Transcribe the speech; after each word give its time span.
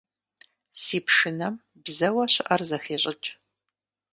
Си 0.81 0.97
пшынэм 1.05 1.55
бзэуэ 1.83 2.25
щыӀэр 2.33 2.61
зэхещӀыкӀ. 2.69 3.29